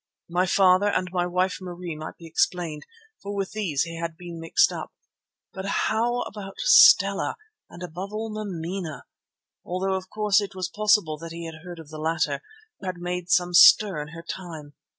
My 0.31 0.47
father 0.47 0.87
and 0.87 1.09
my 1.11 1.27
wife 1.27 1.59
Marie 1.61 1.95
might 1.95 2.17
be 2.17 2.25
explained, 2.25 2.87
for 3.21 3.35
with 3.35 3.51
these 3.51 3.83
he 3.83 3.99
had 3.99 4.17
been 4.17 4.39
mixed 4.39 4.71
up, 4.71 4.91
but 5.53 5.65
how 5.65 6.21
about 6.21 6.55
Stella 6.57 7.35
and 7.69 7.83
above 7.83 8.11
all 8.11 8.31
Mameena, 8.31 9.03
although 9.63 9.93
of 9.93 10.09
course 10.09 10.41
it 10.41 10.55
was 10.55 10.69
possible 10.69 11.19
that 11.19 11.31
he 11.33 11.45
had 11.45 11.61
heard 11.63 11.77
of 11.77 11.89
the 11.89 11.99
latter, 11.99 12.41
who 12.79 12.91
made 12.97 13.29
some 13.29 13.53
stir 13.53 14.01
in 14.01 14.07
her 14.07 14.23
time? 14.23 14.73